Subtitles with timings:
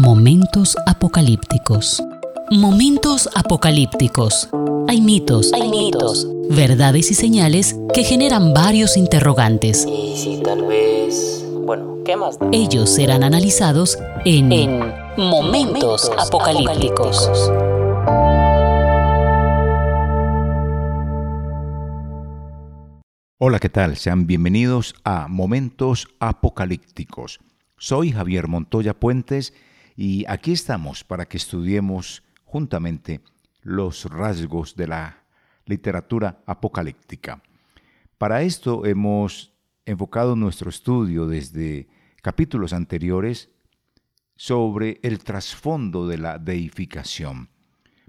[0.00, 2.00] Momentos apocalípticos.
[2.52, 4.48] Momentos apocalípticos.
[4.86, 9.84] Hay mitos, hay mitos, verdades y señales que generan varios interrogantes.
[9.86, 11.44] Y si tal vez...
[11.64, 12.38] Bueno, ¿qué más?
[12.52, 14.78] Ellos serán analizados en, En
[15.16, 17.28] Momentos Apocalípticos.
[23.38, 23.96] Hola, ¿qué tal?
[23.96, 27.40] Sean bienvenidos a Momentos Apocalípticos.
[27.76, 29.52] Soy Javier Montoya Puentes
[30.00, 33.20] y aquí estamos para que estudiemos juntamente
[33.62, 35.24] los rasgos de la
[35.66, 37.42] literatura apocalíptica.
[38.16, 39.52] Para esto hemos
[39.86, 41.88] enfocado nuestro estudio desde
[42.22, 43.50] capítulos anteriores
[44.36, 47.50] sobre el trasfondo de la deificación,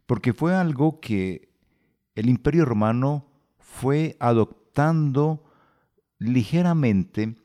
[0.06, 1.50] porque fue algo que
[2.14, 5.44] el imperio romano fue adoptando
[6.20, 7.36] ligeramente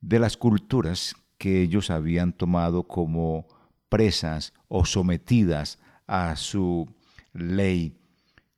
[0.00, 3.46] de las culturas que ellos habían tomado como
[3.92, 6.88] presas o sometidas a su
[7.34, 8.00] ley.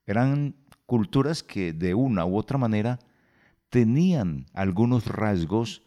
[0.07, 0.55] Eran
[0.87, 3.01] culturas que de una u otra manera
[3.69, 5.83] tenían algunos rasgos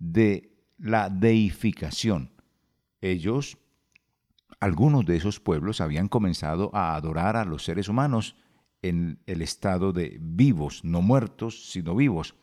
[0.00, 2.32] de la deificación.
[3.00, 3.58] Ellos,
[4.58, 8.34] algunos de esos pueblos habían comenzado a adorar a los seres humanos
[8.82, 12.34] en el estado de vivos, no muertos, sino vivos.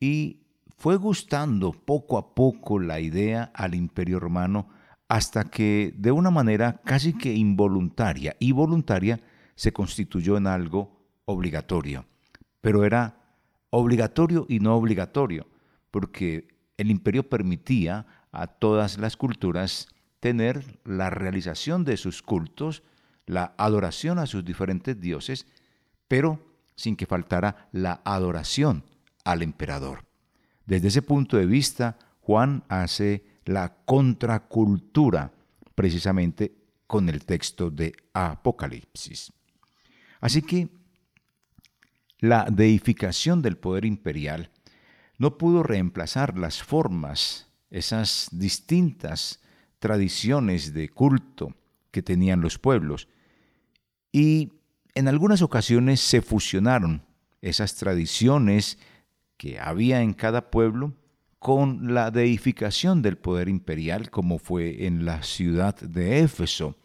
[0.00, 0.46] Y
[0.78, 4.80] fue gustando poco a poco la idea al imperio romano
[5.12, 9.20] hasta que de una manera casi que involuntaria y voluntaria
[9.56, 12.06] se constituyó en algo obligatorio.
[12.62, 13.18] Pero era
[13.68, 15.46] obligatorio y no obligatorio,
[15.90, 22.82] porque el imperio permitía a todas las culturas tener la realización de sus cultos,
[23.26, 25.46] la adoración a sus diferentes dioses,
[26.08, 26.40] pero
[26.74, 28.82] sin que faltara la adoración
[29.26, 30.06] al emperador.
[30.64, 35.32] Desde ese punto de vista, Juan hace la contracultura
[35.74, 36.54] precisamente
[36.86, 39.32] con el texto de Apocalipsis.
[40.20, 40.68] Así que
[42.18, 44.50] la deificación del poder imperial
[45.18, 49.40] no pudo reemplazar las formas, esas distintas
[49.78, 51.54] tradiciones de culto
[51.90, 53.08] que tenían los pueblos.
[54.12, 54.52] Y
[54.94, 57.02] en algunas ocasiones se fusionaron
[57.40, 58.78] esas tradiciones
[59.36, 60.94] que había en cada pueblo
[61.42, 66.76] con la deificación del poder imperial, como fue en la ciudad de Éfeso,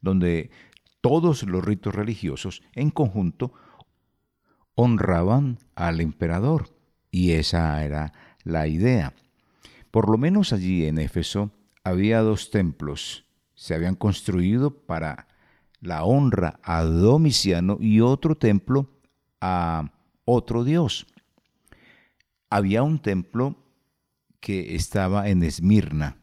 [0.00, 0.50] donde
[1.02, 3.52] todos los ritos religiosos en conjunto
[4.74, 6.70] honraban al emperador.
[7.10, 8.14] Y esa era
[8.44, 9.12] la idea.
[9.90, 11.50] Por lo menos allí en Éfeso
[11.84, 13.26] había dos templos.
[13.54, 15.28] Se habían construido para
[15.80, 18.88] la honra a Domiciano y otro templo
[19.42, 19.92] a
[20.24, 21.06] otro dios.
[22.48, 23.67] Había un templo
[24.40, 26.18] que estaba en Esmirna,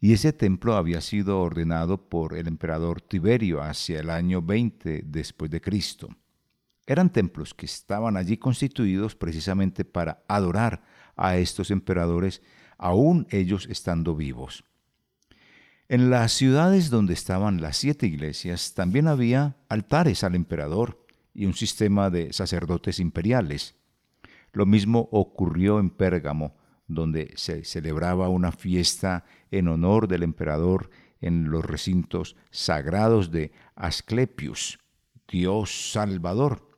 [0.00, 5.50] y ese templo había sido ordenado por el emperador Tiberio hacia el año 20 después
[5.50, 6.08] de Cristo.
[6.86, 10.84] Eran templos que estaban allí constituidos precisamente para adorar
[11.16, 12.42] a estos emperadores,
[12.78, 14.64] aún ellos estando vivos.
[15.88, 21.54] En las ciudades donde estaban las siete iglesias también había altares al emperador y un
[21.54, 23.76] sistema de sacerdotes imperiales.
[24.52, 26.56] Lo mismo ocurrió en Pérgamo,
[26.88, 34.78] donde se celebraba una fiesta en honor del emperador en los recintos sagrados de Asclepius,
[35.28, 36.70] Dios Salvador.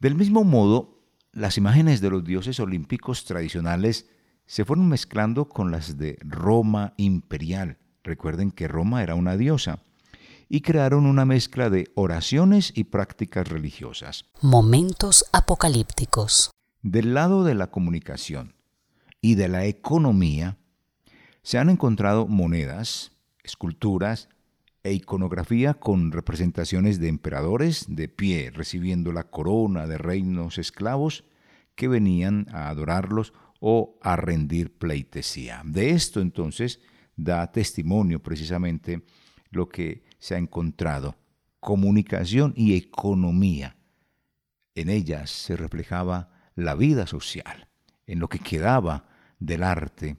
[0.00, 4.08] Del mismo modo, las imágenes de los dioses olímpicos tradicionales
[4.46, 7.78] se fueron mezclando con las de Roma imperial.
[8.02, 9.82] Recuerden que Roma era una diosa.
[10.48, 14.24] Y crearon una mezcla de oraciones y prácticas religiosas.
[14.40, 16.50] Momentos apocalípticos.
[16.80, 18.54] Del lado de la comunicación
[19.20, 20.58] y de la economía,
[21.42, 23.12] se han encontrado monedas,
[23.42, 24.28] esculturas
[24.82, 31.24] e iconografía con representaciones de emperadores de pie recibiendo la corona de reinos esclavos
[31.74, 35.62] que venían a adorarlos o a rendir pleitesía.
[35.64, 36.80] De esto entonces
[37.16, 39.04] da testimonio precisamente
[39.50, 41.16] lo que se ha encontrado,
[41.60, 43.76] comunicación y economía.
[44.74, 47.68] En ellas se reflejaba la vida social,
[48.06, 49.07] en lo que quedaba
[49.38, 50.16] del arte.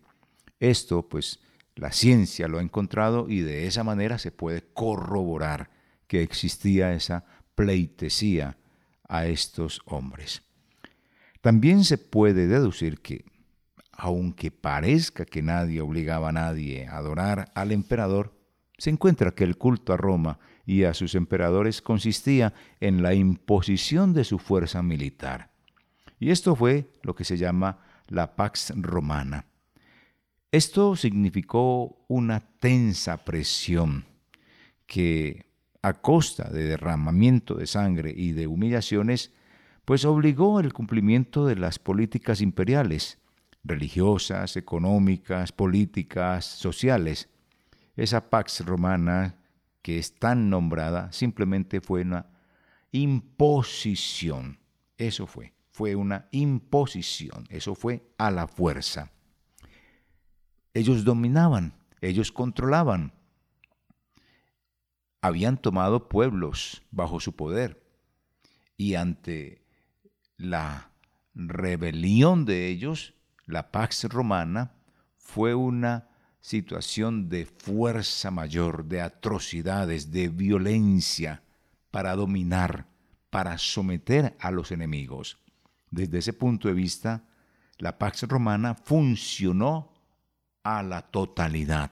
[0.60, 1.40] Esto, pues,
[1.76, 5.70] la ciencia lo ha encontrado y de esa manera se puede corroborar
[6.08, 7.26] que existía esa
[7.56, 8.58] pleitesía
[9.08, 10.42] a estos hombres.
[11.42, 13.24] También se puede deducir que,
[13.92, 18.34] aunque parezca que nadie obligaba a nadie a adorar al emperador,
[18.78, 24.14] se encuentra que el culto a Roma y a sus emperadores consistía en la imposición
[24.14, 25.52] de su fuerza militar.
[26.20, 29.46] Y esto fue lo que se llama la Pax Romana.
[30.52, 34.06] Esto significó una tensa presión
[34.86, 35.46] que
[35.82, 39.32] a costa de derramamiento de sangre y de humillaciones,
[39.86, 43.20] pues obligó el cumplimiento de las políticas imperiales,
[43.64, 47.30] religiosas, económicas, políticas, sociales.
[47.96, 49.36] Esa Pax Romana
[49.82, 52.28] que es tan nombrada simplemente fue una
[52.92, 54.60] imposición.
[54.98, 59.14] Eso fue, fue una imposición, eso fue a la fuerza.
[60.74, 63.14] Ellos dominaban, ellos controlaban.
[65.22, 67.82] Habían tomado pueblos bajo su poder
[68.76, 69.64] y ante
[70.36, 70.92] la
[71.34, 73.14] rebelión de ellos,
[73.46, 74.74] la Pax Romana
[75.16, 76.10] fue una
[76.42, 81.42] situación de fuerza mayor, de atrocidades, de violencia
[81.90, 82.86] para dominar,
[83.30, 85.38] para someter a los enemigos.
[85.92, 87.24] Desde ese punto de vista,
[87.78, 89.94] la Pax Romana funcionó
[90.64, 91.92] a la totalidad.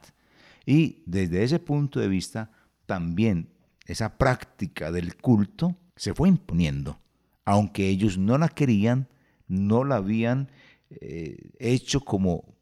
[0.66, 2.52] Y desde ese punto de vista,
[2.86, 3.50] también
[3.86, 7.00] esa práctica del culto se fue imponiendo.
[7.46, 9.08] Aunque ellos no la querían,
[9.48, 10.52] no la habían
[10.90, 12.58] eh, hecho como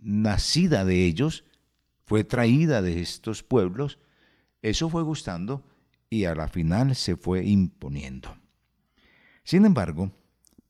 [0.00, 1.44] nacida de ellos,
[2.06, 3.98] fue traída de estos pueblos,
[4.62, 5.64] eso fue gustando
[6.08, 8.36] y a la final se fue imponiendo.
[9.44, 10.10] Sin embargo,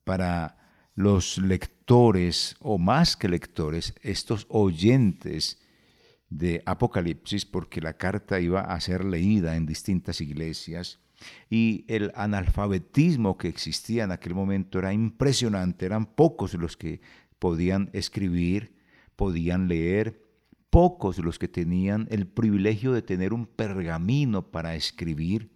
[0.05, 0.59] para
[0.95, 5.61] los lectores, o más que lectores, estos oyentes
[6.29, 10.99] de Apocalipsis, porque la carta iba a ser leída en distintas iglesias,
[11.49, 17.01] y el analfabetismo que existía en aquel momento era impresionante, eran pocos los que
[17.39, 18.77] podían escribir,
[19.17, 20.23] podían leer,
[20.71, 25.52] pocos los que tenían el privilegio de tener un pergamino para escribir.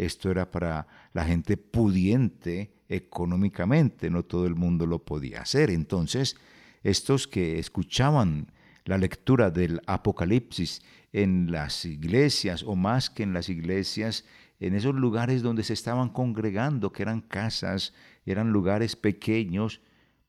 [0.00, 5.68] Esto era para la gente pudiente económicamente, no todo el mundo lo podía hacer.
[5.68, 6.36] Entonces,
[6.82, 8.50] estos que escuchaban
[8.86, 10.80] la lectura del Apocalipsis
[11.12, 14.24] en las iglesias, o más que en las iglesias,
[14.58, 17.92] en esos lugares donde se estaban congregando, que eran casas,
[18.24, 19.82] eran lugares pequeños,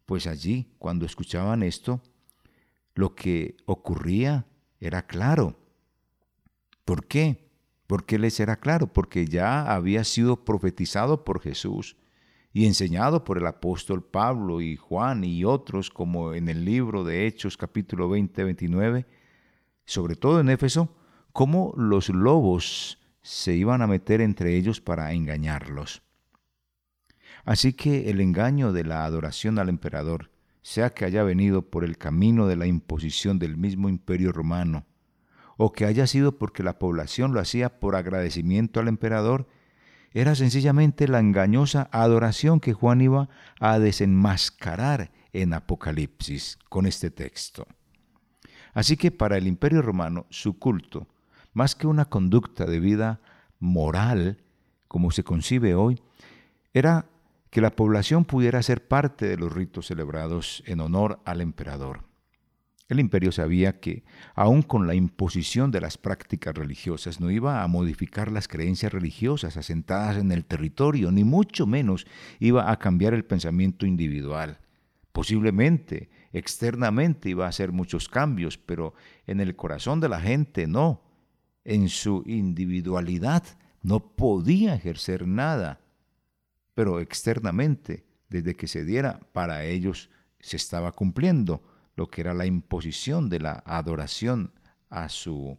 [0.05, 2.01] pues allí, cuando escuchaban esto,
[2.93, 4.45] lo que ocurría
[4.81, 5.57] era claro.
[6.83, 7.50] ¿Por qué?
[7.91, 8.87] ¿Por qué les era claro?
[8.87, 11.97] Porque ya había sido profetizado por Jesús
[12.53, 17.27] y enseñado por el apóstol Pablo y Juan y otros, como en el libro de
[17.27, 19.07] Hechos capítulo 20-29,
[19.83, 20.95] sobre todo en Éfeso,
[21.33, 26.01] cómo los lobos se iban a meter entre ellos para engañarlos.
[27.43, 31.97] Así que el engaño de la adoración al emperador, sea que haya venido por el
[31.97, 34.85] camino de la imposición del mismo imperio romano,
[35.63, 39.47] o que haya sido porque la población lo hacía por agradecimiento al emperador,
[40.11, 43.29] era sencillamente la engañosa adoración que Juan iba
[43.59, 47.67] a desenmascarar en Apocalipsis con este texto.
[48.73, 51.05] Así que para el imperio romano su culto,
[51.53, 53.21] más que una conducta de vida
[53.59, 54.39] moral,
[54.87, 56.01] como se concibe hoy,
[56.73, 57.05] era
[57.51, 62.10] que la población pudiera ser parte de los ritos celebrados en honor al emperador.
[62.91, 64.03] El imperio sabía que,
[64.35, 69.55] aun con la imposición de las prácticas religiosas, no iba a modificar las creencias religiosas
[69.55, 72.05] asentadas en el territorio, ni mucho menos
[72.41, 74.59] iba a cambiar el pensamiento individual.
[75.13, 78.93] Posiblemente, externamente iba a hacer muchos cambios, pero
[79.25, 81.01] en el corazón de la gente no.
[81.63, 83.45] En su individualidad
[83.81, 85.79] no podía ejercer nada,
[86.73, 90.09] pero externamente, desde que se diera, para ellos
[90.41, 91.63] se estaba cumpliendo
[91.95, 94.53] lo que era la imposición de la adoración
[94.89, 95.57] a su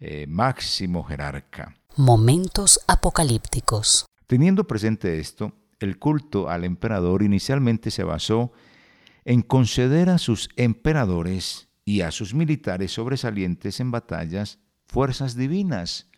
[0.00, 1.74] eh, máximo jerarca.
[1.96, 4.06] Momentos apocalípticos.
[4.26, 8.52] Teniendo presente esto, el culto al emperador inicialmente se basó
[9.24, 16.08] en conceder a sus emperadores y a sus militares sobresalientes en batallas fuerzas divinas.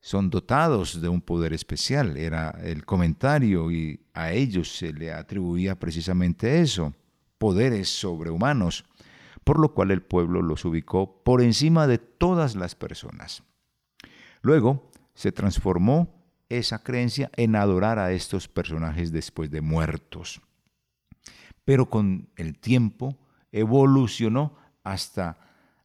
[0.00, 5.78] Son dotados de un poder especial, era el comentario y a ellos se le atribuía
[5.78, 6.94] precisamente eso
[7.40, 8.84] poderes sobrehumanos,
[9.44, 13.42] por lo cual el pueblo los ubicó por encima de todas las personas.
[14.42, 20.42] Luego se transformó esa creencia en adorar a estos personajes después de muertos.
[21.64, 23.16] Pero con el tiempo
[23.52, 25.38] evolucionó hasta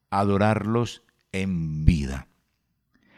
[0.10, 2.28] adorarlos en vida.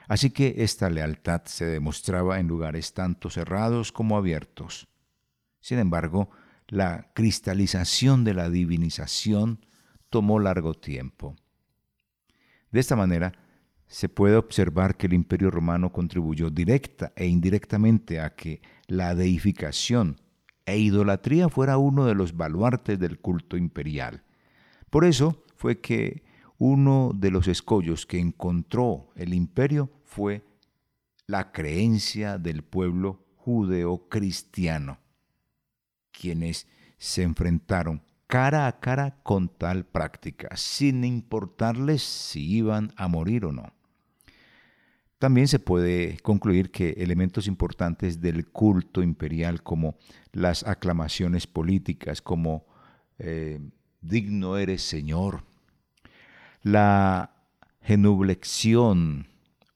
[0.07, 4.87] Así que esta lealtad se demostraba en lugares tanto cerrados como abiertos.
[5.59, 6.29] Sin embargo,
[6.67, 9.65] la cristalización de la divinización
[10.09, 11.35] tomó largo tiempo.
[12.71, 13.33] De esta manera,
[13.87, 20.19] se puede observar que el imperio romano contribuyó directa e indirectamente a que la deificación
[20.65, 24.23] e idolatría fuera uno de los baluartes del culto imperial.
[24.89, 26.23] Por eso fue que
[26.57, 30.43] uno de los escollos que encontró el imperio fue
[31.25, 34.99] la creencia del pueblo judeo-cristiano,
[36.11, 43.45] quienes se enfrentaron cara a cara con tal práctica, sin importarles si iban a morir
[43.45, 43.73] o no.
[45.19, 49.97] También se puede concluir que elementos importantes del culto imperial como
[50.31, 52.67] las aclamaciones políticas, como
[53.17, 53.59] eh,
[54.01, 55.43] digno eres Señor,
[56.61, 57.31] la
[57.81, 59.27] genublexión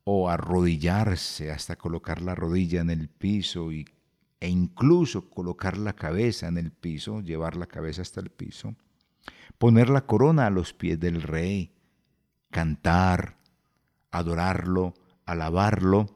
[0.03, 3.85] o arrodillarse hasta colocar la rodilla en el piso y
[4.41, 8.75] e incluso colocar la cabeza en el piso, llevar la cabeza hasta el piso,
[9.59, 11.71] poner la corona a los pies del rey,
[12.49, 13.37] cantar,
[14.09, 14.95] adorarlo,
[15.25, 16.07] alabarlo,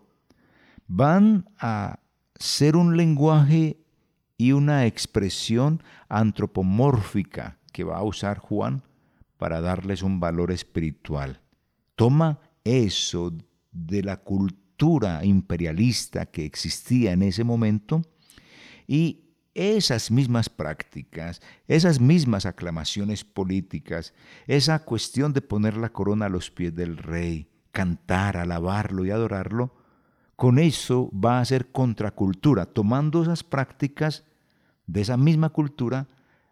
[0.87, 1.99] van a
[2.35, 3.77] ser un lenguaje
[4.37, 8.81] y una expresión antropomórfica que va a usar Juan
[9.37, 11.41] para darles un valor espiritual.
[11.95, 13.31] Toma eso
[13.71, 18.01] de la cultura imperialista que existía en ese momento
[18.87, 19.25] y
[19.55, 24.13] esas mismas prácticas, esas mismas aclamaciones políticas,
[24.47, 29.73] esa cuestión de poner la corona a los pies del rey, cantar, alabarlo y adorarlo,
[30.35, 34.25] con eso va a ser contracultura, tomando esas prácticas
[34.87, 36.07] de esa misma cultura,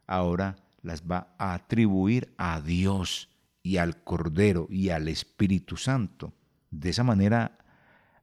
[0.07, 3.29] ahora las va a atribuir a Dios
[3.61, 6.33] y al Cordero y al Espíritu Santo.
[6.71, 7.57] De esa manera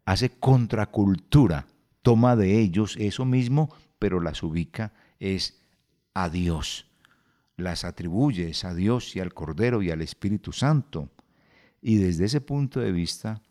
[0.06, 1.66] hace contracultura,
[2.02, 5.62] toma de ellos eso mismo pero las ubica es
[6.14, 6.90] a Dios.
[7.56, 11.10] Las atribuye a Dios y al Cordero y al Espíritu Santo.
[11.80, 13.42] Y desde ese punto de vista,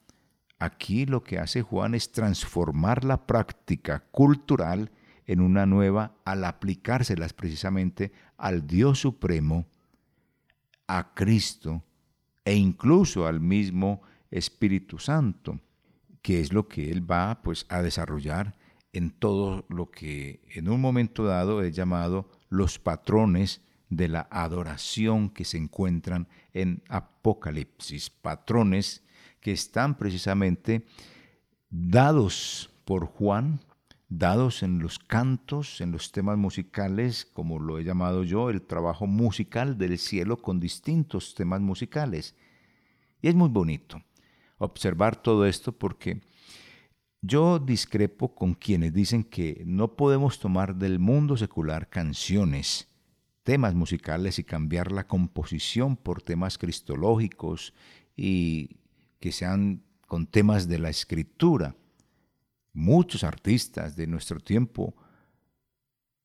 [0.58, 4.92] aquí lo que hace Juan es transformar la práctica cultural
[5.26, 9.68] en una nueva al aplicárselas precisamente al Dios Supremo,
[10.88, 11.84] a Cristo
[12.44, 14.02] e incluso al mismo
[14.32, 15.60] Espíritu Santo,
[16.24, 18.56] que es lo que él va pues a desarrollar
[18.94, 25.30] en todo lo que en un momento dado he llamado los patrones de la adoración
[25.30, 29.04] que se encuentran en Apocalipsis, patrones
[29.40, 30.86] que están precisamente
[31.70, 33.62] dados por Juan,
[34.10, 39.06] dados en los cantos, en los temas musicales, como lo he llamado yo, el trabajo
[39.06, 42.36] musical del cielo con distintos temas musicales.
[43.22, 44.02] Y es muy bonito
[44.58, 46.22] observar todo esto porque
[47.22, 52.88] yo discrepo con quienes dicen que no podemos tomar del mundo secular canciones,
[53.44, 57.74] temas musicales y cambiar la composición por temas cristológicos
[58.16, 58.78] y
[59.20, 61.76] que sean con temas de la escritura.
[62.74, 64.96] Muchos artistas de nuestro tiempo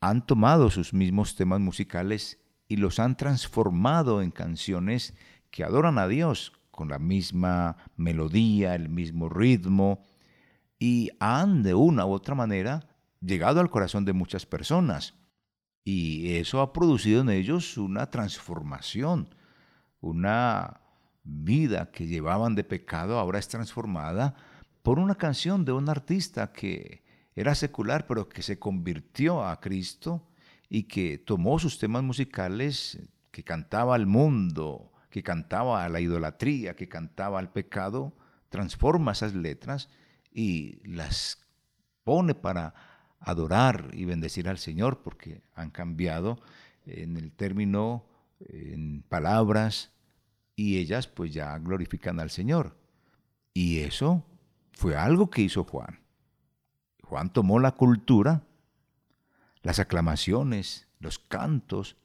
[0.00, 5.14] han tomado sus mismos temas musicales y los han transformado en canciones
[5.50, 10.02] que adoran a Dios con la misma melodía, el mismo ritmo,
[10.84, 12.86] y han de una u otra manera
[13.22, 15.14] llegado al corazón de muchas personas.
[15.82, 19.34] Y eso ha producido en ellos una transformación,
[20.02, 20.82] una
[21.22, 24.34] vida que llevaban de pecado ahora es transformada
[24.82, 27.02] por una canción de un artista que
[27.34, 30.28] era secular pero que se convirtió a Cristo
[30.68, 32.98] y que tomó sus temas musicales,
[33.30, 38.14] que cantaba al mundo, que cantaba a la idolatría, que cantaba al pecado,
[38.50, 39.88] transforma esas letras
[40.34, 41.38] y las
[42.02, 42.74] pone para
[43.20, 46.38] adorar y bendecir al Señor porque han cambiado
[46.84, 48.04] en el término,
[48.40, 49.92] en palabras,
[50.56, 52.76] y ellas pues ya glorifican al Señor.
[53.54, 54.24] Y eso
[54.72, 56.00] fue algo que hizo Juan.
[57.02, 58.42] Juan tomó la cultura,
[59.62, 61.96] las aclamaciones, los cantos,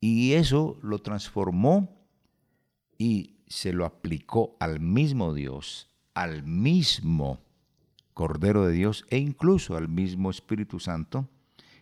[0.00, 2.06] y eso lo transformó
[2.98, 7.40] y se lo aplicó al mismo Dios, al mismo
[8.14, 11.28] Cordero de Dios e incluso al mismo Espíritu Santo.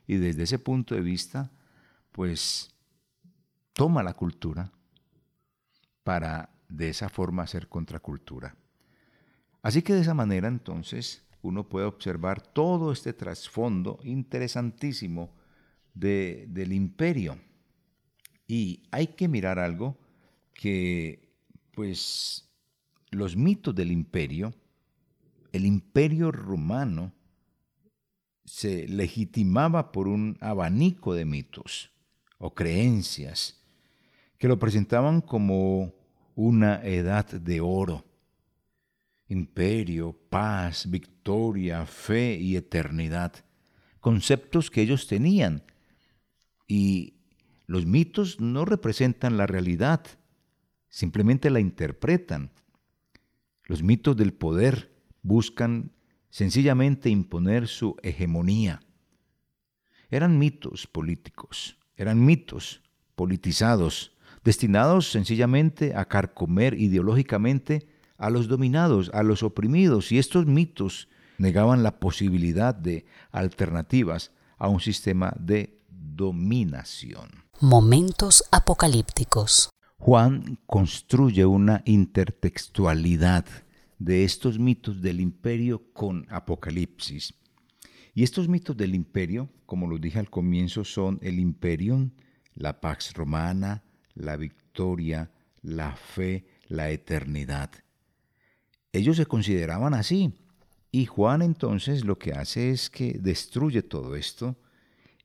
[0.09, 1.53] Y desde ese punto de vista,
[2.11, 2.75] pues
[3.73, 4.73] toma la cultura
[6.03, 8.57] para de esa forma hacer contracultura.
[9.63, 15.33] Así que de esa manera entonces uno puede observar todo este trasfondo interesantísimo
[15.95, 17.39] de, del imperio.
[18.49, 19.97] Y hay que mirar algo
[20.53, 21.33] que
[21.71, 22.44] pues
[23.15, 24.55] los mitos del imperio,
[25.53, 27.13] el imperio romano
[28.45, 31.91] se legitimaba por un abanico de mitos
[32.39, 33.63] o creencias
[34.39, 35.95] que lo presentaban como
[36.35, 38.05] una edad de oro.
[39.29, 43.33] Imperio, paz, victoria, fe y eternidad.
[44.01, 45.63] Conceptos que ellos tenían
[46.67, 47.15] y
[47.67, 50.05] Los mitos no representan la realidad,
[50.91, 52.51] simplemente la interpretan.
[53.65, 55.93] Los mitos del poder buscan
[56.31, 58.83] sencillamente imponer su hegemonía.
[60.11, 62.83] Eran mitos políticos, eran mitos
[63.15, 71.09] politizados, destinados sencillamente a carcomer ideológicamente a los dominados, a los oprimidos, y estos mitos
[71.39, 77.45] negaban la posibilidad de alternativas a un sistema de dominación.
[77.61, 79.71] Momentos apocalípticos.
[80.05, 83.47] Juan construye una intertextualidad
[83.99, 87.33] de estos mitos del imperio con Apocalipsis.
[88.13, 92.11] Y estos mitos del imperio, como lo dije al comienzo, son el imperium,
[92.53, 93.83] la pax romana,
[94.13, 95.31] la victoria,
[95.63, 97.71] la fe, la eternidad.
[98.93, 100.35] Ellos se consideraban así.
[100.93, 104.55] Y Juan entonces lo que hace es que destruye todo esto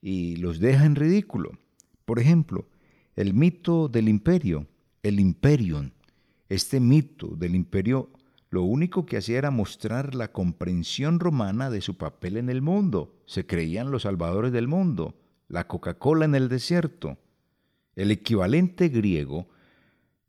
[0.01, 1.51] y los deja en ridículo.
[2.05, 2.69] Por ejemplo,
[3.19, 4.65] el mito del imperio,
[5.03, 5.89] el imperium.
[6.47, 8.11] Este mito del imperio
[8.49, 13.21] lo único que hacía era mostrar la comprensión romana de su papel en el mundo.
[13.25, 17.17] Se creían los salvadores del mundo, la Coca-Cola en el desierto.
[17.93, 19.49] El equivalente griego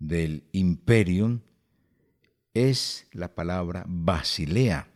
[0.01, 1.43] del imperium
[2.55, 4.89] es la palabra basilea.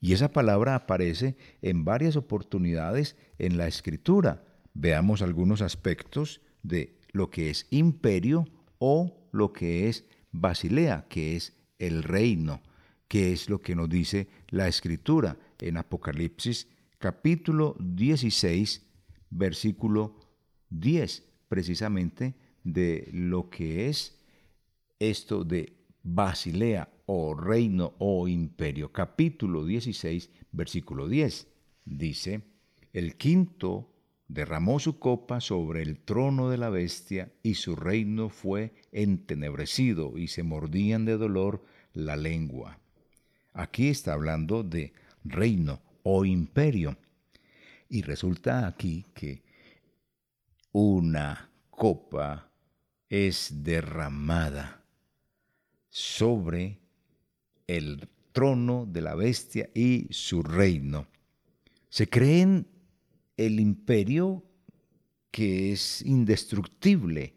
[0.00, 4.44] Y esa palabra aparece en varias oportunidades en la escritura.
[4.72, 8.44] Veamos algunos aspectos de lo que es imperio
[8.78, 12.60] o lo que es basilea, que es el reino,
[13.08, 16.68] que es lo que nos dice la escritura en Apocalipsis
[16.98, 18.82] capítulo 16,
[19.30, 20.18] versículo
[20.70, 24.18] 10, precisamente de lo que es
[24.98, 28.90] esto de Basilea o reino o imperio.
[28.90, 31.46] Capítulo 16, versículo 10.
[31.84, 32.42] Dice,
[32.92, 33.93] el quinto
[34.28, 40.28] derramó su copa sobre el trono de la bestia y su reino fue entenebrecido y
[40.28, 42.78] se mordían de dolor la lengua.
[43.52, 44.92] Aquí está hablando de
[45.24, 46.96] reino o imperio.
[47.88, 49.42] Y resulta aquí que
[50.72, 52.50] una copa
[53.08, 54.82] es derramada
[55.88, 56.80] sobre
[57.66, 61.06] el trono de la bestia y su reino.
[61.88, 62.66] Se creen
[63.36, 64.44] el imperio
[65.30, 67.34] que es indestructible.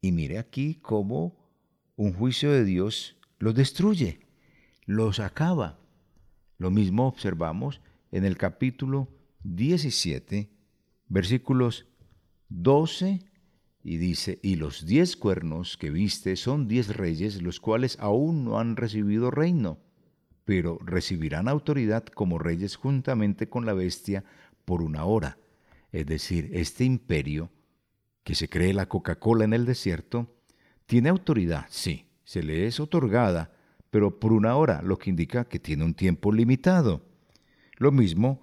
[0.00, 1.36] Y mire aquí cómo
[1.96, 4.20] un juicio de Dios los destruye,
[4.86, 5.78] los acaba.
[6.58, 9.08] Lo mismo observamos en el capítulo
[9.42, 10.50] 17,
[11.08, 11.86] versículos
[12.48, 13.20] 12
[13.82, 18.58] y dice, y los diez cuernos que viste son diez reyes, los cuales aún no
[18.58, 19.78] han recibido reino,
[20.46, 24.24] pero recibirán autoridad como reyes juntamente con la bestia
[24.64, 25.38] por una hora.
[25.92, 27.50] Es decir, este imperio,
[28.22, 30.34] que se cree la Coca-Cola en el desierto,
[30.86, 33.52] tiene autoridad, sí, se le es otorgada,
[33.90, 37.02] pero por una hora, lo que indica que tiene un tiempo limitado.
[37.76, 38.40] Lo mismo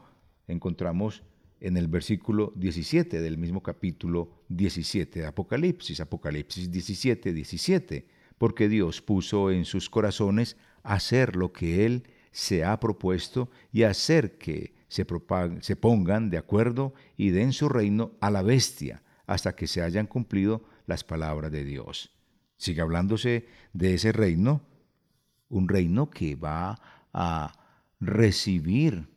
[0.48, 1.24] encontramos
[1.60, 8.08] en el versículo 17 del mismo capítulo 17 de Apocalipsis, Apocalipsis 17, 17,
[8.38, 14.38] porque Dios puso en sus corazones hacer lo que Él se ha propuesto y hacer
[14.38, 15.08] que se,
[15.62, 20.06] se pongan de acuerdo y den su reino a la bestia hasta que se hayan
[20.06, 22.12] cumplido las palabras de Dios.
[22.58, 24.62] Sigue hablándose de ese reino,
[25.47, 26.77] un reino que va
[27.13, 27.54] a
[28.01, 29.08] recibir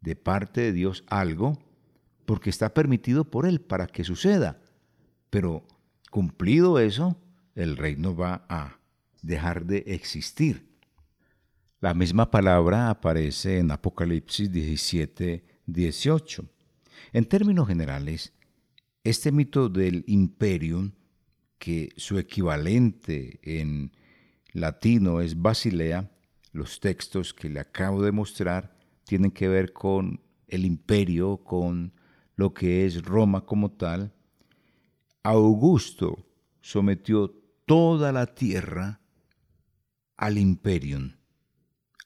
[0.00, 1.58] de parte de Dios algo
[2.24, 4.62] porque está permitido por Él para que suceda.
[5.28, 5.66] Pero
[6.10, 7.20] cumplido eso,
[7.54, 8.78] el reino va a
[9.20, 10.69] dejar de existir.
[11.82, 16.44] La misma palabra aparece en Apocalipsis 17, 18.
[17.14, 18.34] En términos generales,
[19.02, 20.92] este mito del imperium,
[21.58, 23.92] que su equivalente en
[24.52, 26.10] latino es Basilea,
[26.52, 31.94] los textos que le acabo de mostrar tienen que ver con el imperio, con
[32.36, 34.12] lo que es Roma como tal.
[35.22, 36.26] Augusto
[36.60, 37.30] sometió
[37.64, 39.00] toda la tierra
[40.18, 41.12] al imperium,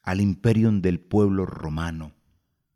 [0.05, 2.13] al imperium del pueblo romano.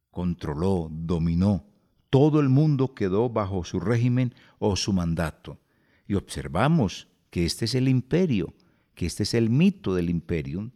[0.10, 1.68] Controló, dominó.
[2.10, 5.60] Todo el mundo quedó bajo su régimen o su mandato.
[6.08, 8.56] Y observamos que este es el imperio,
[8.96, 10.72] que este es el mito del imperium,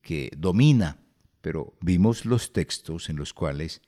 [0.00, 0.96] que domina,
[1.42, 3.82] pero vimos los textos en los cuales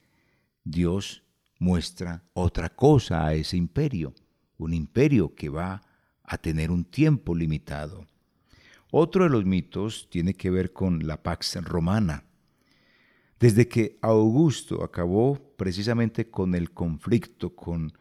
[0.62, 1.23] Dios
[1.59, 4.14] muestra otra cosa a ese imperio,
[4.59, 5.81] un imperio que va
[6.23, 8.07] a tener un tiempo limitado.
[8.90, 12.25] Otro de los mitos tiene que ver con la Pax Romana.
[13.40, 17.92] Desde que Augusto acabó precisamente con el conflicto, con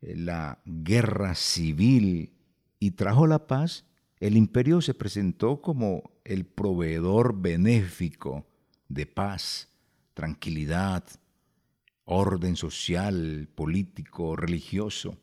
[0.00, 2.32] la guerra civil
[2.78, 3.86] y trajo la paz,
[4.20, 8.46] el imperio se presentó como el proveedor benéfico
[8.88, 9.68] de paz,
[10.14, 11.04] tranquilidad,
[12.04, 15.16] orden social, político, religioso.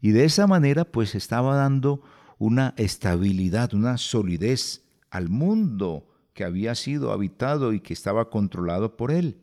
[0.00, 2.02] Y de esa manera pues estaba dando
[2.40, 9.10] una estabilidad, una solidez al mundo que había sido habitado y que estaba controlado por
[9.12, 9.42] él.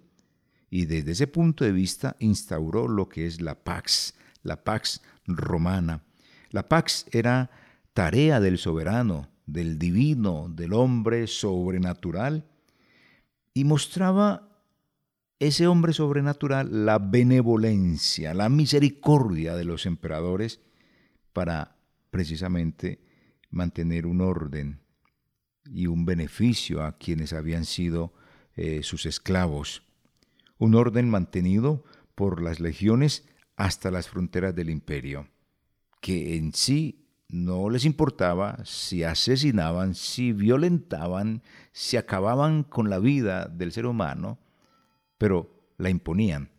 [0.71, 6.03] Y desde ese punto de vista instauró lo que es la Pax, la Pax romana.
[6.49, 7.51] La Pax era
[7.93, 12.45] tarea del soberano, del divino, del hombre sobrenatural,
[13.53, 14.49] y mostraba
[15.37, 20.61] ese hombre sobrenatural la benevolencia, la misericordia de los emperadores
[21.31, 21.76] para
[22.09, 22.99] precisamente
[23.49, 24.81] mantener un orden
[25.65, 28.13] y un beneficio a quienes habían sido
[28.55, 29.83] eh, sus esclavos.
[30.57, 31.83] Un orden mantenido
[32.15, 35.27] por las legiones hasta las fronteras del imperio,
[36.01, 41.43] que en sí no les importaba si asesinaban, si violentaban,
[41.73, 44.39] si acababan con la vida del ser humano,
[45.17, 46.49] pero la imponían.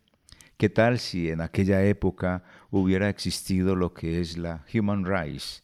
[0.59, 2.43] ¿Qué tal si en aquella época
[2.73, 5.63] hubiera existido lo que es la human rights,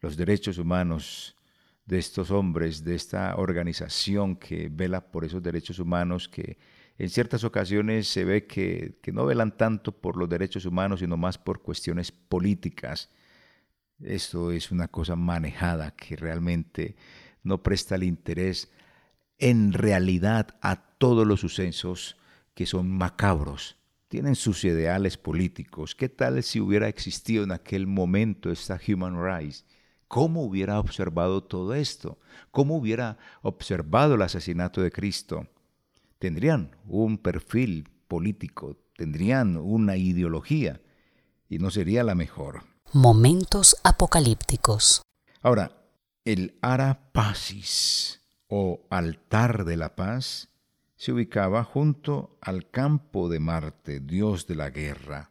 [0.00, 1.36] los derechos humanos
[1.84, 6.56] de estos hombres, de esta organización que vela por esos derechos humanos, que
[6.96, 11.36] en ciertas ocasiones se ve que, no velan tanto por los derechos humanos, sino más
[11.36, 13.10] por cuestiones políticas?
[14.02, 16.96] Esto es una cosa manejada que realmente
[17.42, 18.72] no presta el interés
[19.36, 22.16] en realidad a todos los sucesos
[22.54, 23.76] que son macabros,
[24.10, 25.94] tienen sus ideales políticos.
[25.94, 29.64] ¿Qué tal si hubiera existido en aquel momento esta Human Rights?
[30.08, 32.18] ¿Cómo hubiera observado todo esto?
[32.50, 35.46] ¿Cómo hubiera observado el asesinato de Cristo?
[36.18, 40.82] Tendrían un perfil político, tendrían una ideología
[41.48, 42.64] y no sería la mejor.
[42.92, 45.02] Momentos apocalípticos.
[45.40, 45.84] Ahora,
[46.24, 50.48] el Ara Pacis o altar de la paz
[51.00, 55.30] se ubicaba junto al campo de Marte, dios de la guerra.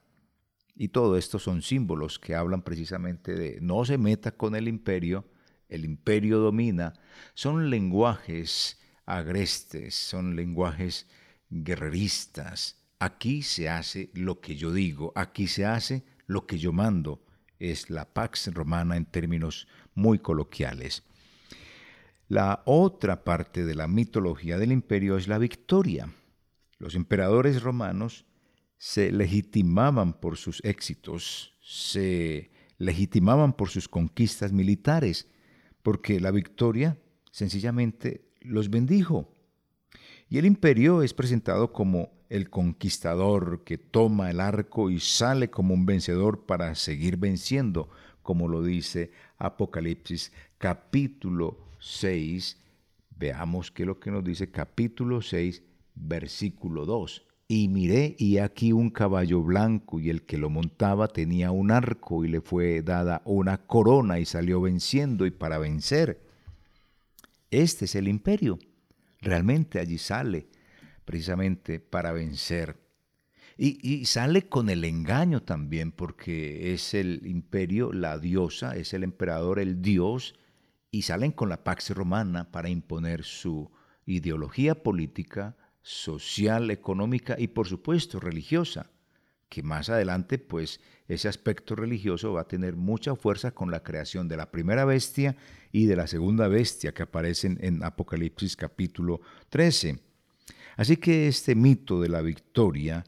[0.74, 5.26] Y todo esto son símbolos que hablan precisamente de no se meta con el imperio,
[5.68, 6.94] el imperio domina,
[7.36, 11.06] son lenguajes agrestes, son lenguajes
[11.52, 12.82] guerreristas.
[12.98, 17.24] Aquí se hace lo que yo digo, aquí se hace lo que yo mando
[17.60, 21.04] es la Pax Romana en términos muy coloquiales.
[22.30, 26.14] La otra parte de la mitología del imperio es la victoria.
[26.78, 28.28] Los emperadores romanos
[28.78, 35.28] se legitimaban por sus éxitos, se legitimaban por sus conquistas militares,
[35.82, 37.00] porque la victoria
[37.32, 39.34] sencillamente los bendijo.
[40.30, 45.74] Y el imperio es presentado como el conquistador que toma el arco y sale como
[45.74, 47.90] un vencedor para seguir venciendo,
[48.22, 52.58] como lo dice Apocalipsis capítulo 6.
[53.18, 55.64] Veamos qué es lo que nos dice capítulo 6,
[55.96, 57.26] versículo 2.
[57.48, 62.24] Y miré y aquí un caballo blanco y el que lo montaba tenía un arco
[62.24, 66.22] y le fue dada una corona y salió venciendo y para vencer.
[67.50, 68.60] Este es el imperio.
[69.22, 70.48] Realmente allí sale
[71.06, 72.78] precisamente para vencer.
[73.58, 79.60] Y, sale con el engaño también, porque es el imperio, la diosa, es el emperador,
[79.60, 80.36] el dios,
[80.92, 83.72] y salen con la Pax Romana para imponer su
[84.06, 88.92] ideología política, social, económica y por supuesto religiosa,
[89.50, 94.28] que más adelante pues ese aspecto religioso va a tener mucha fuerza con la creación
[94.28, 95.36] de la primera bestia
[95.72, 100.00] y de la segunda bestia que aparecen en Apocalipsis capítulo 13.
[100.78, 103.04] Así que este mito de la victoria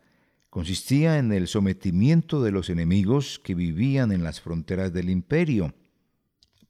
[0.50, 5.74] consistía en el sometimiento de los enemigos que vivían en las fronteras del imperio.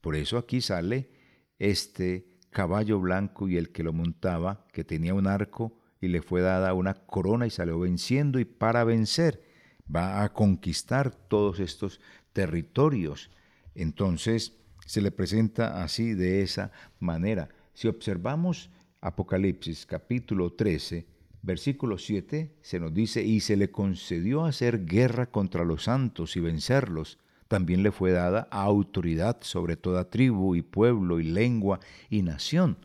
[0.02, 1.10] Por eso aquí sale
[1.60, 6.42] este caballo blanco y el que lo montaba, que tenía un arco y le fue
[6.42, 9.44] dada una corona y salió venciendo y para vencer
[9.94, 12.02] va a conquistar todos estos
[12.34, 13.30] territorios.
[13.76, 17.50] Entonces se le presenta así de esa manera.
[17.74, 21.08] Si observamos Apocalipsis capítulo 13,
[21.42, 26.40] versículo 7, se nos dice, y se le concedió hacer guerra contra los santos y
[26.40, 27.20] vencerlos.
[27.52, 32.78] También le fue dada autoridad sobre toda tribu y pueblo y lengua y nación.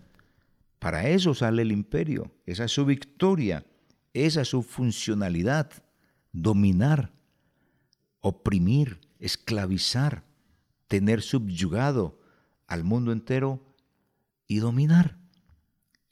[0.81, 3.65] Para eso sale el imperio, esa es su victoria,
[4.13, 5.71] esa es su funcionalidad,
[6.33, 7.13] dominar,
[8.19, 10.25] oprimir, esclavizar,
[10.89, 12.19] tener subyugado
[12.67, 13.63] al mundo entero
[14.49, 15.17] y dominar.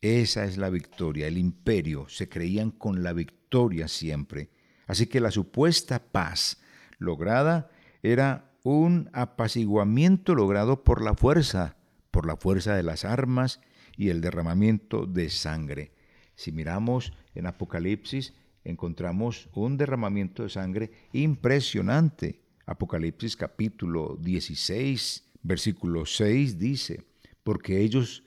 [0.01, 2.09] Esa es la victoria, el imperio.
[2.09, 4.51] Se creían con la victoria siempre.
[4.87, 6.63] Así que la supuesta paz
[6.99, 7.69] lograda
[8.05, 11.77] era un apaciguamiento logrado por la fuerza,
[12.11, 13.61] por la fuerza de las armas
[13.97, 15.93] y el derramamiento de sangre.
[16.35, 22.43] Si miramos en Apocalipsis, encontramos un derramamiento de sangre impresionante.
[22.67, 27.07] Apocalipsis capítulo 16, versículo 6 dice,
[27.43, 28.23] porque ellos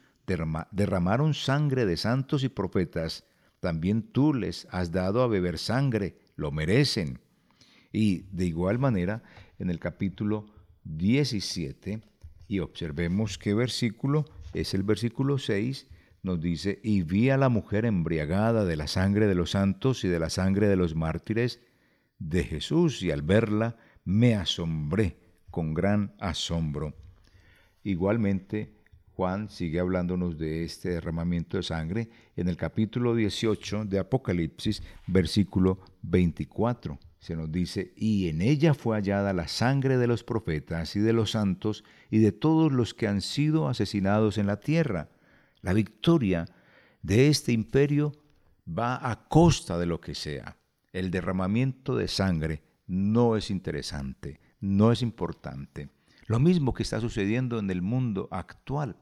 [0.71, 3.25] derramaron sangre de santos y profetas,
[3.59, 7.19] también tú les has dado a beber sangre, lo merecen.
[7.91, 9.23] Y de igual manera,
[9.59, 10.47] en el capítulo
[10.83, 12.01] 17,
[12.47, 15.87] y observemos qué versículo es el versículo 6,
[16.23, 20.07] nos dice, y vi a la mujer embriagada de la sangre de los santos y
[20.07, 21.61] de la sangre de los mártires
[22.19, 25.17] de Jesús, y al verla me asombré
[25.51, 26.95] con gran asombro.
[27.83, 28.73] Igualmente,
[29.13, 35.79] Juan sigue hablándonos de este derramamiento de sangre en el capítulo 18 de Apocalipsis, versículo
[36.03, 36.99] 24.
[37.27, 41.11] Se nos dice, y en ella fue hallada la sangre de los profetas y de
[41.11, 45.09] los santos y de todos los que han sido asesinados en la tierra.
[45.59, 46.45] La victoria
[47.01, 48.13] de este imperio
[48.65, 50.55] va a costa de lo que sea.
[50.93, 55.89] El derramamiento de sangre no es interesante, no es importante.
[56.27, 58.95] Lo mismo que está sucediendo en el mundo actual.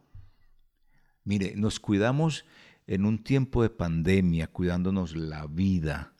[1.24, 2.44] Mire, nos cuidamos
[2.88, 6.15] en un tiempo de pandemia, cuidándonos la vida,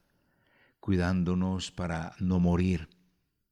[0.86, 2.90] cuidándonos para no morir.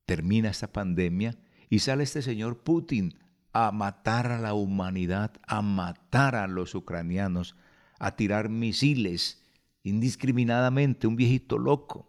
[0.06, 1.36] Termina esta pandemia
[1.68, 3.18] y sale este señor Putin
[3.54, 7.56] a matar a la humanidad, a matar a los ucranianos,
[7.98, 9.42] a tirar misiles
[9.82, 12.08] indiscriminadamente, un viejito loco.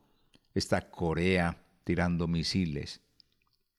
[0.52, 3.00] Está Corea tirando misiles,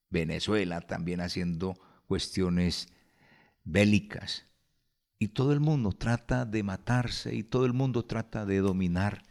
[0.10, 1.76] Venezuela también haciendo
[2.08, 2.88] cuestiones
[3.64, 4.48] bélicas.
[5.20, 9.22] Y todo el mundo trata de matarse y todo el mundo trata de dominar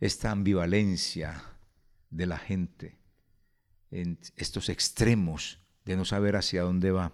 [0.00, 1.42] esta ambivalencia
[2.10, 2.98] de la gente
[3.90, 7.12] en estos extremos de no saber hacia dónde va.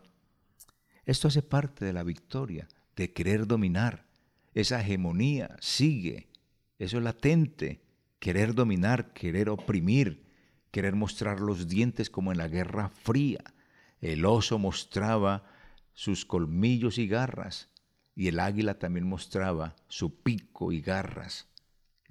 [1.04, 4.06] Esto hace parte de la victoria, de querer dominar.
[4.54, 6.28] Esa hegemonía sigue,
[6.78, 7.82] eso es latente,
[8.18, 10.24] querer dominar, querer oprimir,
[10.70, 13.42] querer mostrar los dientes como en la Guerra Fría.
[14.00, 15.44] El oso mostraba
[15.92, 17.68] sus colmillos y garras,
[18.14, 21.51] y el águila también mostraba su pico y garras.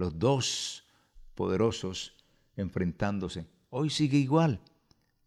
[0.02, 0.84] Los dos
[1.36, 2.16] poderosos
[2.56, 3.46] enfrentándose.
[3.70, 4.60] Hoy sigue igual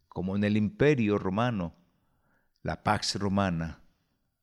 [0.08, 1.76] como en el imperio romano,
[2.60, 3.84] la Pax Romana,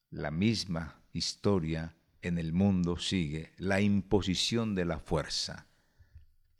[0.10, 5.68] la misma historia en el mundo sigue, la imposición de la fuerza,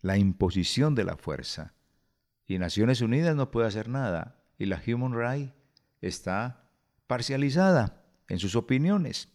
[0.02, 1.74] la imposición de la fuerza.
[2.46, 5.54] Y Naciones Unidas no puede hacer nada, y la Human Rights
[6.02, 6.70] está
[7.08, 9.30] parcializada en sus opiniones.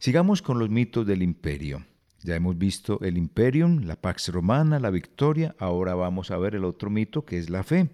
[0.00, 1.86] Sigamos con los mitos del imperio.
[2.22, 6.64] Ya hemos visto el imperium, la Pax Romana, la victoria, ahora vamos a ver el
[6.64, 7.88] otro mito que es la fe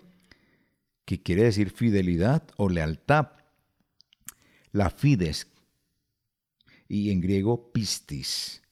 [1.06, 3.28] que quiere decir fidelidad o lealtad.
[4.72, 5.46] La fides,
[6.88, 8.62] y en griego pistis,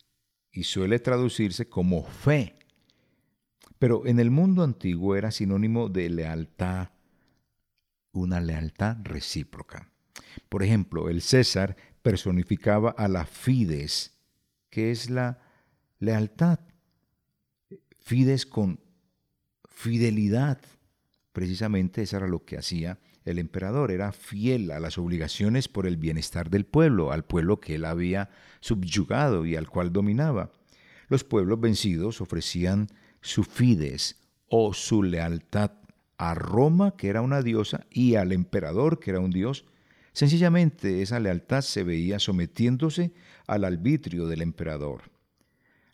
[0.52, 2.58] y suele traducirse como fe.
[3.78, 6.90] Pero en el mundo antiguo era sinónimo de lealtad,
[8.12, 9.90] una lealtad recíproca.
[10.48, 14.13] Por ejemplo, el César personificaba a la fides,
[14.74, 15.38] que es la
[16.00, 16.58] lealtad.
[18.00, 18.80] Fides con
[19.68, 20.58] fidelidad,
[21.32, 25.96] Precisamente eso era lo que hacía el emperador, era fiel a las obligaciones por el
[25.96, 30.52] bienestar del pueblo, al pueblo que él había subyugado y al cual dominaba.
[31.08, 32.86] Los pueblos vencidos ofrecían
[33.20, 35.72] su fides o su lealtad
[36.18, 39.64] a Roma, que era una diosa, y al emperador, que era un dios.
[40.14, 43.12] Sencillamente esa lealtad se veía sometiéndose
[43.46, 45.10] al arbitrio del emperador.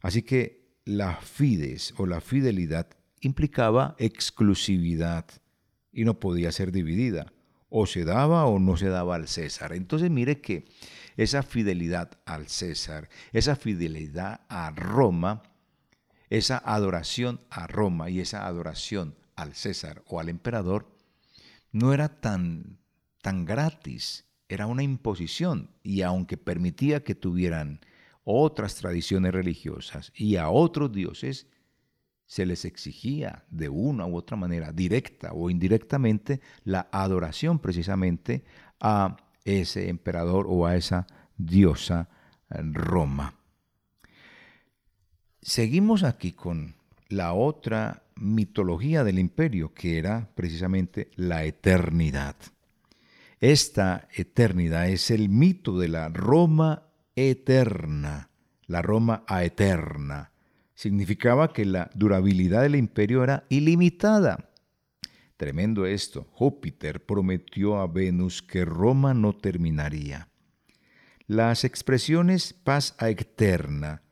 [0.03, 2.87] Así que la fides o la fidelidad
[3.21, 5.27] implicaba exclusividad
[5.91, 7.33] y no podía ser dividida.
[7.71, 9.73] O se daba o no se daba al César.
[9.73, 10.67] Entonces mire que
[11.17, 15.43] esa fidelidad al César, esa fidelidad a Roma,
[16.29, 20.95] esa adoración a Roma y esa adoración al César o al emperador,
[21.73, 22.80] no era tan,
[23.23, 25.71] tan gratis, era una imposición.
[25.83, 27.81] Y aunque permitía que tuvieran
[28.25, 31.47] otras tradiciones religiosas y a otros dioses,
[32.27, 38.45] se les exigía de una u otra manera, directa o indirectamente, la adoración precisamente
[38.79, 41.07] a ese emperador o a esa
[41.37, 42.09] diosa
[42.51, 43.35] eh, Roma.
[45.43, 46.77] Seguimos aquí con
[47.09, 52.37] la otra mitología del imperio, que era precisamente la eternidad.
[53.41, 56.83] Esta eternidad es el mito de la Roma
[57.17, 58.29] eterna,
[58.67, 60.31] la Roma aeterna,
[60.75, 64.51] significaba que la durabilidad del imperio era ilimitada.
[65.39, 66.29] Tremendo esto.
[66.33, 70.29] Júpiter prometió a Venus que Roma no terminaría.
[71.27, 74.03] Las expresiones paz a eterna,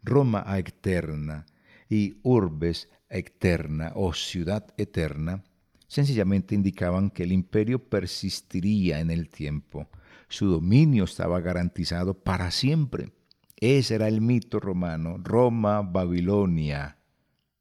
[0.00, 1.44] Roma a eterna
[1.88, 5.42] y urbes eterna o ciudad eterna
[5.86, 9.88] sencillamente indicaban que el imperio persistiría en el tiempo.
[10.28, 13.12] Su dominio estaba garantizado para siempre.
[13.56, 15.16] Ese era el mito romano.
[15.18, 16.98] Roma, Babilonia,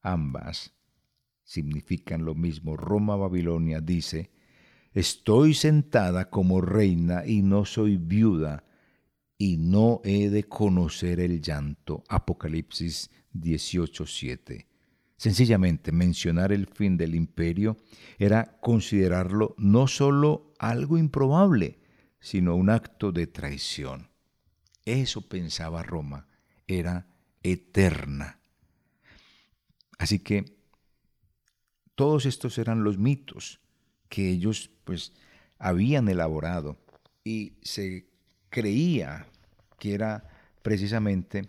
[0.02, 0.74] ambas
[1.46, 2.76] significan lo mismo.
[2.76, 4.32] Roma, Babilonia dice,
[4.94, 8.66] estoy sentada como reina y no soy viuda
[9.38, 12.04] y no he de conocer el llanto.
[12.10, 14.66] Apocalipsis 18:7.
[15.18, 17.78] Sencillamente mencionar el fin del imperio
[18.18, 21.80] era considerarlo no solo algo improbable,
[22.20, 24.10] sino un acto de traición.
[24.84, 26.28] Eso pensaba Roma,
[26.68, 27.08] era
[27.44, 28.40] eterna.
[29.98, 30.46] Así que
[31.96, 33.62] todos estos eran los mitos
[34.10, 35.14] que ellos pues
[35.58, 36.78] habían elaborado
[37.24, 38.08] y se
[38.50, 39.28] creía
[39.80, 40.30] que era
[40.62, 41.48] precisamente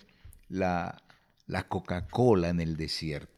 [0.48, 1.02] la,
[1.46, 3.35] la Coca-Cola en el desierto,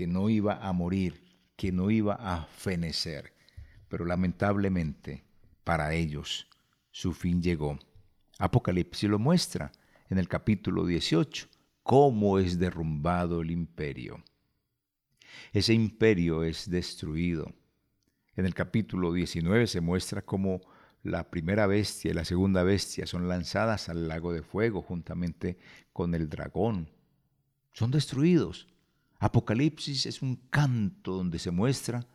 [0.00, 1.22] que no iba a morir,
[1.56, 3.34] que no iba a fenecer.
[3.86, 5.24] Pero lamentablemente
[5.62, 6.48] para ellos
[6.90, 7.78] su fin llegó.
[8.38, 9.72] Apocalipsis lo muestra
[10.08, 11.48] en el capítulo 18,
[11.82, 14.24] cómo es derrumbado el imperio.
[15.52, 17.52] Ese imperio es destruido.
[18.36, 20.62] En el capítulo 19 se muestra cómo
[21.02, 25.58] la primera bestia y la segunda bestia son lanzadas al lago de fuego juntamente
[25.92, 26.88] con el dragón.
[27.74, 28.66] Son destruidos.
[29.20, 32.06] Apocalipsis es un canto donde se muestra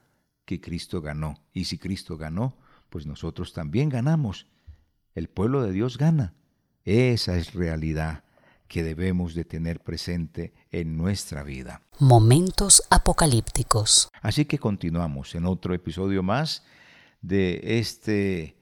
[0.44, 1.40] que Cristo ganó.
[1.54, 2.58] Y si Cristo ganó,
[2.90, 4.48] pues nosotros también ganamos.
[5.14, 6.34] El pueblo de Dios gana.
[6.84, 8.24] Esa es realidad
[8.68, 11.84] que debemos de tener presente en nuestra vida.
[12.00, 14.10] Momentos apocalípticos.
[14.22, 16.64] Así que continuamos en otro episodio más
[17.22, 18.58] de este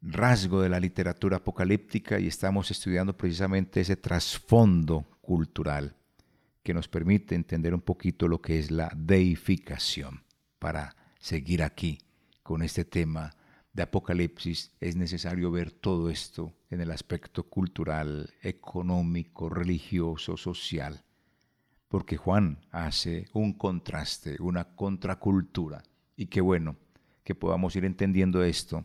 [0.00, 5.94] rasgo de la literatura apocalíptica y estamos estudiando precisamente ese trasfondo cultural
[6.62, 10.24] que nos permite entender un poquito lo que es la deificación.
[10.58, 11.98] Para seguir aquí
[12.42, 13.34] con este tema
[13.72, 21.02] de Apocalipsis es necesario ver todo esto en el aspecto cultural, económico, religioso, social,
[21.88, 25.82] porque Juan hace un contraste, una contracultura,
[26.16, 26.76] y qué bueno
[27.24, 28.82] que podamos ir entendiendo esto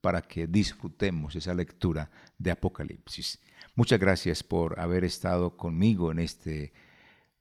[0.00, 3.38] para que disfrutemos esa lectura de Apocalipsis.
[3.74, 6.72] Muchas gracias por haber estado conmigo en este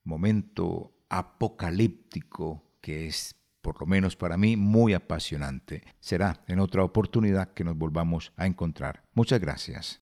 [0.04, 5.84] momento apocalíptico que es, por lo menos para mí, muy apasionante.
[6.00, 9.04] Será en otra oportunidad que nos volvamos a encontrar.
[9.14, 10.00] Muchas gracias.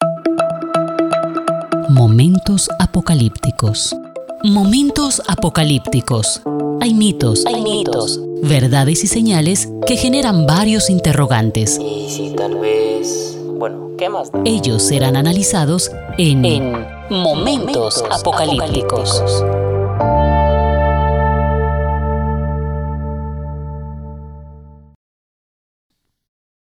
[1.90, 3.96] Momentos apocalípticos.
[4.44, 6.42] Momentos apocalípticos.
[6.82, 11.80] Hay mitos, hay mitos, verdades y señales que generan varios interrogantes.
[11.80, 13.38] Y si tal vez...
[13.58, 14.30] Bueno, ¿qué más?
[14.46, 19.24] Ellos serán analizados en, En Momentos apocalípticos.